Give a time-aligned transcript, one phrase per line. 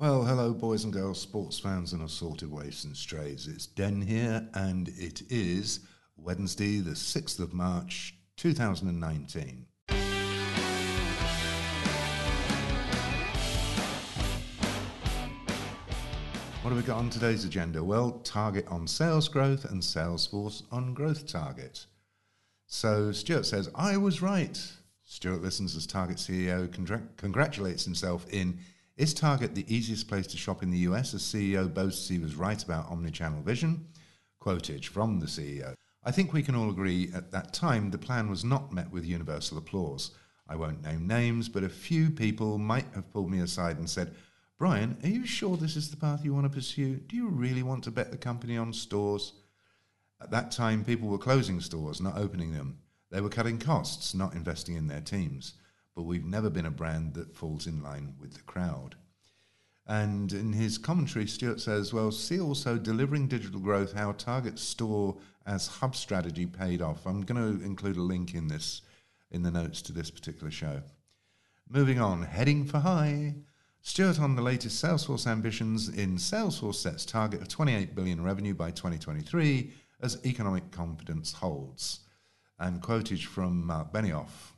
[0.00, 3.46] Well, hello, boys and girls, sports fans, and assorted waifs and strays.
[3.46, 5.80] It's Den here, and it is
[6.16, 9.66] Wednesday, the 6th of March, 2019.
[16.62, 17.84] What have we got on today's agenda?
[17.84, 21.84] Well, Target on sales growth and Salesforce on growth target.
[22.66, 24.58] So Stuart says, I was right.
[25.04, 28.60] Stuart listens as Target CEO congr- congratulates himself in
[29.00, 32.36] is Target the easiest place to shop in the US as CEO boasts he was
[32.36, 33.86] right about omnichannel vision?
[34.42, 35.74] Quotage from the CEO.
[36.04, 39.06] I think we can all agree at that time the plan was not met with
[39.06, 40.10] universal applause.
[40.46, 44.14] I won't name names, but a few people might have pulled me aside and said,
[44.58, 46.96] Brian, are you sure this is the path you want to pursue?
[46.96, 49.32] Do you really want to bet the company on stores?
[50.20, 52.76] At that time, people were closing stores, not opening them.
[53.10, 55.54] They were cutting costs, not investing in their teams
[56.00, 58.96] but we've never been a brand that falls in line with the crowd.
[59.86, 65.18] And in his commentary, Stuart says, well, see also delivering digital growth, how Target Store
[65.44, 67.06] as hub strategy paid off.
[67.06, 68.80] I'm going to include a link in this
[69.30, 70.80] in the notes to this particular show.
[71.68, 73.34] Moving on, heading for high.
[73.82, 78.70] Stuart on the latest Salesforce ambitions in Salesforce sets target of 28 billion revenue by
[78.70, 79.70] 2023
[80.00, 82.00] as economic confidence holds.
[82.58, 84.54] And quotage from Marc Benioff.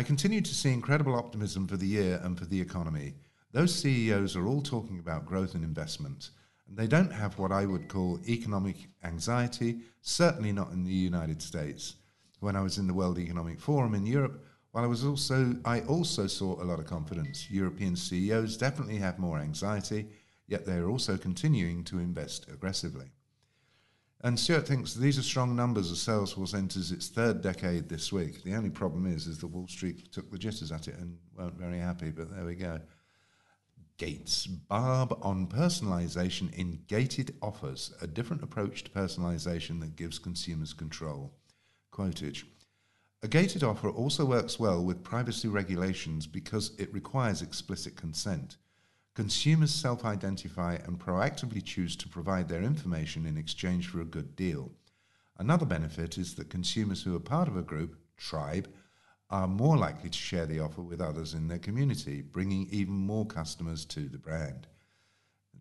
[0.00, 3.12] I continue to see incredible optimism for the year and for the economy.
[3.52, 6.30] Those CEOs are all talking about growth and investment,
[6.66, 11.42] and they don't have what I would call economic anxiety, certainly not in the United
[11.42, 11.96] States.
[12.38, 15.80] When I was in the World Economic Forum in Europe, while I was also I
[15.82, 17.50] also saw a lot of confidence.
[17.50, 20.06] European CEOs definitely have more anxiety,
[20.46, 23.10] yet they are also continuing to invest aggressively.
[24.22, 28.42] And Stuart thinks these are strong numbers as Salesforce enters its third decade this week.
[28.42, 31.58] The only problem is, is that Wall Street took the jitters at it and weren't
[31.58, 32.80] very happy, but there we go.
[33.96, 34.46] Gates.
[34.46, 41.32] Barb on personalization in gated offers, a different approach to personalization that gives consumers control.
[41.90, 42.44] Quotage.
[43.22, 48.56] A gated offer also works well with privacy regulations because it requires explicit consent.
[49.14, 54.36] Consumers self identify and proactively choose to provide their information in exchange for a good
[54.36, 54.70] deal.
[55.38, 58.68] Another benefit is that consumers who are part of a group, tribe,
[59.30, 63.24] are more likely to share the offer with others in their community, bringing even more
[63.26, 64.66] customers to the brand.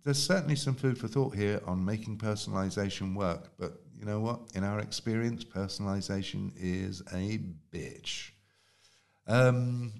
[0.03, 4.39] There's certainly some food for thought here on making personalization work, but you know what?
[4.55, 7.39] In our experience, personalization is a
[7.71, 8.31] bitch.
[9.27, 9.91] Um,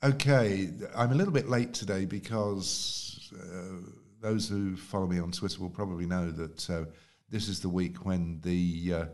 [0.00, 5.60] Okay, I'm a little bit late today because uh, those who follow me on Twitter
[5.60, 6.84] will probably know that uh,
[7.30, 9.04] this is the week when the uh,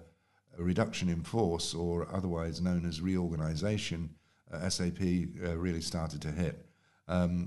[0.58, 4.10] reduction in force, or otherwise known as reorganization,
[4.52, 5.00] uh, SAP
[5.42, 6.66] uh, really started to hit.
[7.08, 7.46] Um,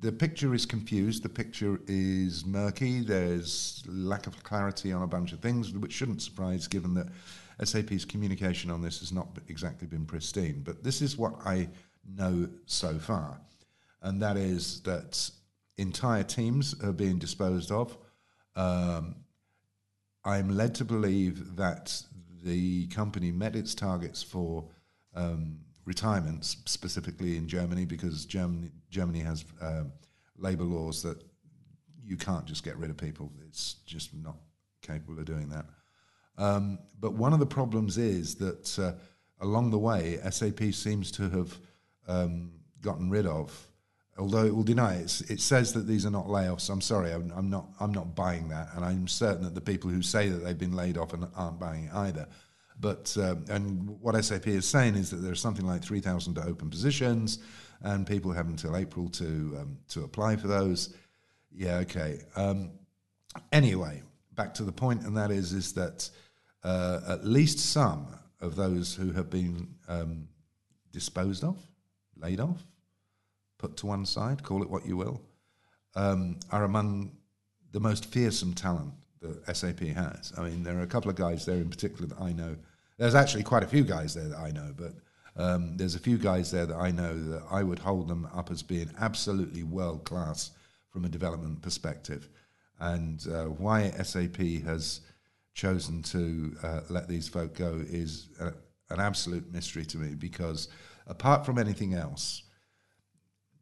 [0.00, 1.22] the picture is confused.
[1.22, 3.00] The picture is murky.
[3.00, 7.06] There's lack of clarity on a bunch of things, which shouldn't surprise given that
[7.66, 10.60] SAP's communication on this has not exactly been pristine.
[10.62, 11.68] But this is what I
[12.08, 13.40] know so far,
[14.02, 15.30] and that is that
[15.78, 17.96] entire teams are being disposed of.
[18.54, 19.16] Um,
[20.24, 22.02] I'm led to believe that
[22.42, 24.64] the company met its targets for
[25.14, 29.92] um, retirements, specifically in Germany, because Germany, Germany has um,
[30.36, 31.22] labour laws that
[32.02, 33.32] you can't just get rid of people.
[33.46, 34.36] It's just not
[34.82, 35.66] capable of doing that.
[36.38, 38.92] Um, but one of the problems is that uh,
[39.40, 41.58] along the way, SAP seems to have
[42.08, 43.66] um, gotten rid of.
[44.18, 46.70] Although it will deny it, it says that these are not layoffs.
[46.70, 47.66] I'm sorry, I'm, I'm, not.
[47.80, 50.74] I'm not buying that, and I'm certain that the people who say that they've been
[50.74, 52.26] laid off and aren't buying it either.
[52.80, 57.40] But um, and what SAP is saying is that there's something like 3,000 open positions,
[57.82, 60.94] and people have until April to um, to apply for those.
[61.52, 62.20] Yeah, okay.
[62.36, 62.70] Um,
[63.52, 64.02] anyway,
[64.34, 66.08] back to the point, and that is is that
[66.64, 68.06] uh, at least some
[68.40, 70.28] of those who have been um,
[70.90, 71.58] disposed of
[72.20, 72.64] laid off,
[73.58, 75.20] put to one side, call it what you will,
[75.94, 77.12] um, are among
[77.72, 80.32] the most fearsome talent that SAP has.
[80.36, 82.56] I mean, there are a couple of guys there in particular that I know.
[82.98, 84.92] There's actually quite a few guys there that I know, but
[85.36, 88.50] um, there's a few guys there that I know that I would hold them up
[88.50, 90.52] as being absolutely world class
[90.90, 92.28] from a development perspective.
[92.78, 95.00] And uh, why SAP has
[95.54, 98.52] chosen to uh, let these folk go is a,
[98.90, 100.68] an absolute mystery to me because
[101.06, 102.42] apart from anything else,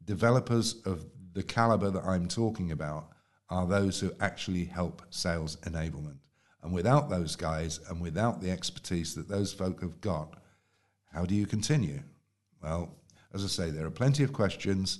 [0.03, 3.09] developers of the caliber that I'm talking about
[3.49, 6.17] are those who actually help sales enablement.
[6.63, 10.41] And without those guys and without the expertise that those folk have got,
[11.13, 12.01] how do you continue?
[12.61, 12.95] Well,
[13.33, 14.99] as I say, there are plenty of questions.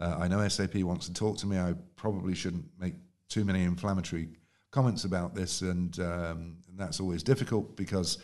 [0.00, 1.58] Uh, I know SAP wants to talk to me.
[1.58, 2.94] I probably shouldn't make
[3.28, 4.28] too many inflammatory
[4.72, 8.18] comments about this, and, um, and that's always difficult because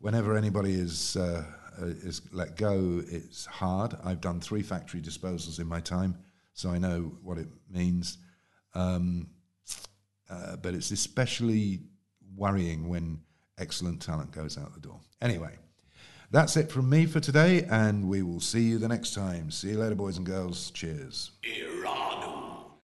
[0.00, 1.44] whenever anybody is uh,
[1.80, 3.96] uh, is let go, it's hard.
[4.04, 6.16] I've done three factory disposals in my time,
[6.52, 8.18] so I know what it means.
[8.74, 9.28] Um,
[10.30, 11.80] uh, but it's especially
[12.36, 13.20] worrying when
[13.58, 15.00] excellent talent goes out the door.
[15.20, 15.56] Anyway,
[16.30, 19.50] that's it from me for today, and we will see you the next time.
[19.50, 20.70] See you later, boys and girls.
[20.72, 21.30] Cheers.